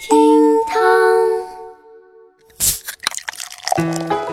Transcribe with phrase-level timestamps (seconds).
[0.00, 0.16] 厅
[0.66, 0.80] 堂，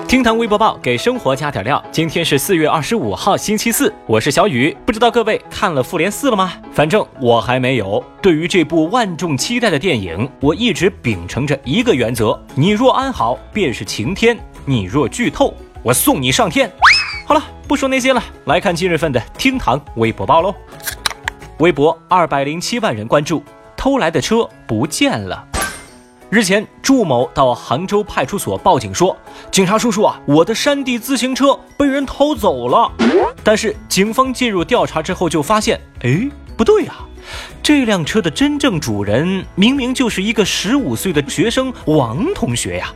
[0.08, 1.84] 厅堂微博报给生活加点料。
[1.92, 4.74] 今天是四月二十五号，星期四，我是小雨。
[4.86, 6.54] 不知道各位看了《复联四》了吗？
[6.72, 8.02] 反正我还没有。
[8.22, 15.54] 对于这部万众期待的电影，我一直秉承着一个原则：你若安好，便是晴天；你若剧透，
[15.84, 16.72] 我送你上天。
[17.26, 20.56] 好了，不说那些了，来看今日份的厅堂微博报喽。
[21.58, 23.44] 微博二百零七万人关注，
[23.76, 25.46] 偷来的车不见了。
[26.30, 29.16] 日前，祝某到杭州派出所报警说
[29.50, 32.92] ：“警察叔叔啊，我的山地自行车被人偷走了。”
[33.46, 36.96] 但是警方介入调查之后，就发现，哎，不对呀，
[37.62, 42.92] 这辆车的真正主人明明就是一个十五岁的学生王同学呀。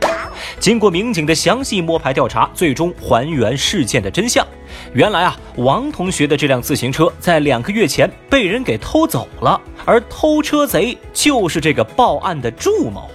[0.58, 4.46] 经过民警的详细摸排调查，最终还原事件的真相。
[4.94, 13.10] 原来啊，王同学的这辆自行车在两个月前被人给偷走了，而偷车贼就是这个报案的祝某。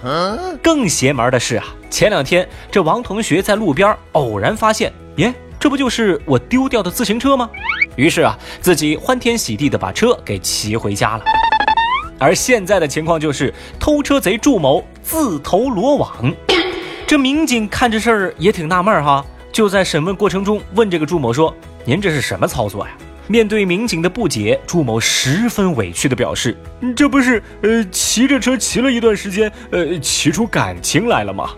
[0.62, 7.50] 更邪门的是啊，前两天这王同学在路边偶然发现，耶，这不就是我丢掉的自行车吗？
[7.98, 11.24] 于是啊，自己欢天喜地的把车给骑回家了。
[12.16, 16.32] 而现在的情况就是，偷车贼祝某自投罗网。
[17.08, 21.52] 这民警看这事儿也挺纳闷儿哈，就在审问过程中问这个祝某说
[21.84, 22.92] ：“您这是什么操作呀？”
[23.26, 26.56] 面对民警的不解，祝某十分委屈地表示
[26.94, 31.50] ：“这不是呃骑着车骑了一段时间，呃骑出感情来了吗？”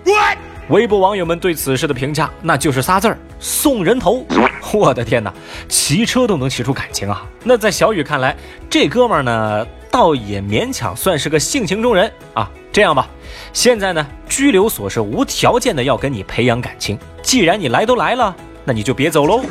[0.70, 4.24] 微博网友们对此事的评价那就是仨字儿：送人头。
[4.72, 5.34] 我的天哪，
[5.68, 7.26] 骑车都能骑出感情啊！
[7.42, 8.36] 那在小雨看来，
[8.68, 12.48] 这哥们儿呢，倒也勉强算是个性情中人啊。
[12.72, 13.08] 这样吧，
[13.52, 16.96] 现在呢，拘留所是无条件的要跟你培养感情。
[17.20, 18.32] 既然你来都来了，
[18.64, 19.42] 那你就别走喽。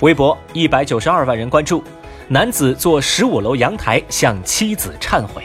[0.00, 1.84] 微博一百九十二万人关注，
[2.26, 5.44] 男子坐十五楼阳台向妻子忏悔。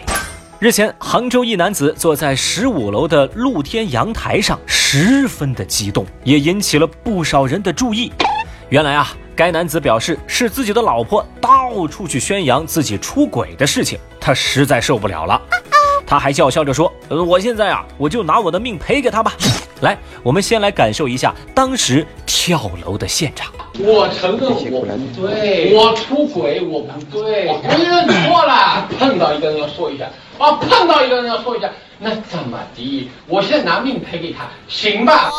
[0.64, 8.10] 日前，杭州一男子坐在十五楼的露天阳台上，十分的激动，也引起了不少人的注意。
[8.70, 15.42] 原来啊，该男子表示是自己的老婆到处去宣扬自己出轨的事情，他实在受不了了。
[16.08, 19.34] 他还叫嚣着说：“呃，我现在啊，我就拿我的命赔给他吧。”
[19.82, 23.52] 来，我们先来感受一下当时跳楼的现场。
[23.80, 28.88] 我承认我不对，我出轨我不对，我认错了。
[28.98, 30.08] 碰到一个人要说一下，
[30.38, 33.10] 啊，碰到一个人要说一下，那怎么的？
[33.28, 35.32] 我现在拿命赔给他，行吧？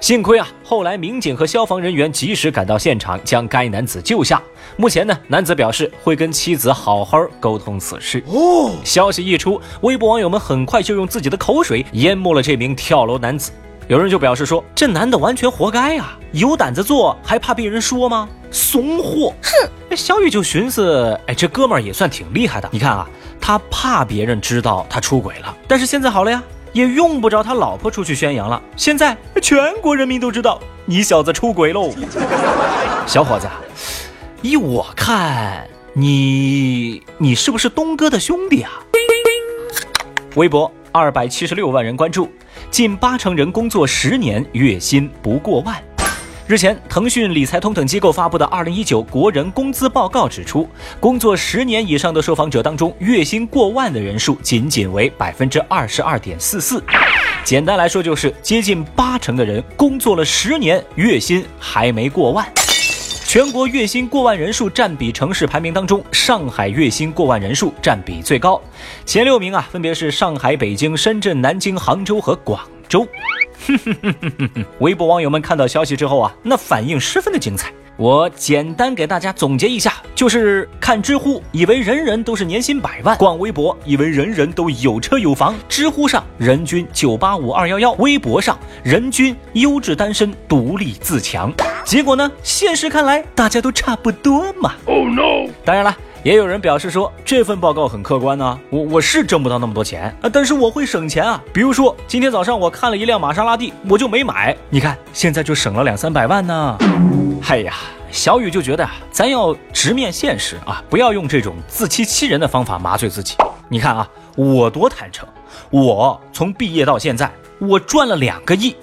[0.00, 4.40] 幸亏啊，后来民警和消防人员及时赶到现场，将该男子救下。
[4.76, 8.22] 目前呢，男子表示会跟妻子好好沟通此事。
[8.26, 13.50] 哦，消息一出，微博网友们很快就用自己的口水淹没了这名跳楼男子。
[13.88, 18.28] 有人就表示说，这男的完全活该啊，有胆子做还怕被人说吗？
[18.50, 19.32] 怂货！
[19.42, 19.96] 哼！
[19.96, 22.68] 小雨就寻思，哎，这哥们儿也算挺厉害的。
[22.72, 23.08] 你看啊，
[23.40, 26.42] 他怕别人知道他出轨了，但是现在好了呀。
[26.72, 28.60] 也用不着他老婆出去宣扬了。
[28.76, 31.90] 现在全国人民都知道你小子出轨喽，
[33.06, 33.48] 小伙子，
[34.42, 38.72] 依我看，你你是不是东哥的兄弟啊？
[40.34, 42.30] 微博二百七十六万人关注，
[42.70, 45.76] 近八成人工作十年月薪不过万。
[46.46, 50.66] 日前，腾讯、理财通等机构发布的《二零一九国人工资报告》指出，
[50.98, 56.82] 工作十年以上的受访者当中，月薪过万的人数仅仅为百分之二十二点四四。
[57.44, 62.46] 简单来说，就是接近八成的人工作了十年，月薪还没过万。
[63.28, 68.62] 全国月薪过万人数占比城市排名当中，上海月薪过万人数占比最高，
[69.04, 73.04] 前六名啊，分别是上海、北京、深圳、南京、杭州和广州。
[74.78, 77.72] 微博网友们看到消息之后啊，那反应十分的精彩。
[77.96, 85.54] 我简单给大家总结一下，就是看知乎，以为人人都是年薪百万；逛微博，以为人人都有车有房。
[85.66, 91.50] 知乎上人均九八五二幺幺，微博上人均优质单身独立自强。
[91.86, 94.74] 结果呢，现实看来大家都差不多嘛。
[94.84, 95.50] Oh no！
[95.64, 95.96] 当然了。
[96.22, 101.40] 也有人表示说，这份报告很客观呢，我我是挣不到那么多钱啊，但是我会省钱啊。
[101.52, 106.76] 比如说今天早上我看了一辆玛莎拉蒂，我就没买，你看现在就省了两三百万呢。
[107.48, 107.74] 哎呀，
[108.10, 113.36] 小雨就觉得，咱要直面现实啊，不要用这种自欺欺人的方法麻醉自己。
[113.68, 115.28] 你看啊，我多坦诚，
[115.70, 118.74] 我从毕业到现在，我赚了两个亿，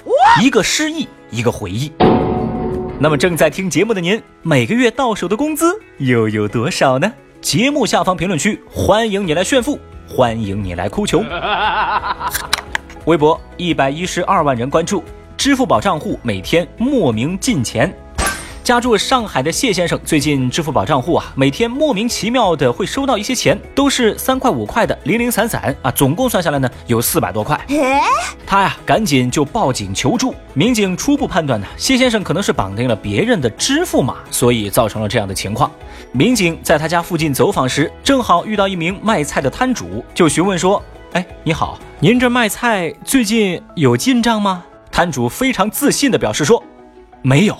[0.42, 1.92] 一个失忆，一个回忆。
[3.00, 7.12] 那么正在听节目的您，每个月到手的工资又有多少呢？
[7.42, 9.78] 节目下方评论区，欢迎你来炫富，
[10.08, 11.22] 欢迎你来哭穷。
[13.04, 15.04] 微博一百一十二万人关注，
[15.36, 17.94] 支付宝账户每天莫名进钱。
[18.64, 27.60] 家住上海的谢先生最近支付宝账户啊，每天莫名其妙的会收到一些钱，都是三块五块的，零零散散啊，总共算下来呢有四百多块。
[28.48, 30.34] 他呀，赶紧就报警求助。
[30.54, 35.70] 民警初步判断呢，谢先生可能是绑定了别人的支付码，所以造成了这样的情况。
[36.14, 40.82] 民警在他家附近走访时，正好遇到一名卖菜的摊主，就询问说
[41.12, 46.64] ：“哎，你好，您这卖菜最近有进账吗？”摊主非常自信地表示说
[47.22, 47.58] ：“没有。”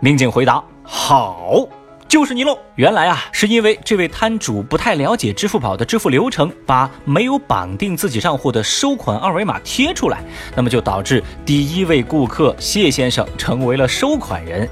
[0.00, 1.68] 民警回答：“好，
[2.08, 2.58] 就是你喽。
[2.76, 10.24] 原来啊，是因为这位摊主不太了解支付宝的支付流程，把没有绑定自己账户的收款二维码贴出来，
[10.56, 14.66] 那么就导致第一位顾客谢先生成为了收款人。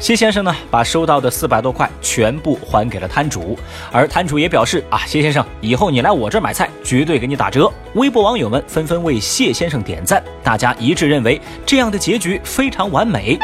[0.00, 3.56] 谢先生呢，把收到的四百多块全部还给了摊主，
[3.92, 7.72] 而摊主也表示啊，谢先生，以后你来我这儿买菜，绝对给你打折。
[7.94, 13.38] 微博网友们纷纷为谢先生点赞，大家一致认为这样的结局非常完美。”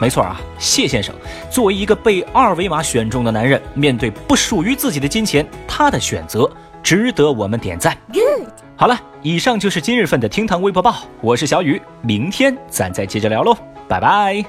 [0.00, 1.14] 没错啊，谢先生
[1.50, 6.50] 作为一个被二维码选中的男人，面对不属于自己的金钱，他的选择
[6.82, 7.96] 值得我们点赞。
[8.12, 13.56] Good，好了，以上就是今日份的厅堂微博报，我是小雨，明天咱再接着聊喽，
[13.88, 14.44] 拜拜。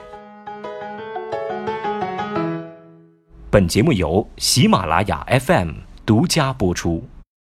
[3.49, 5.69] 本节目由喜马拉雅 FM
[6.05, 7.01] 独家播出。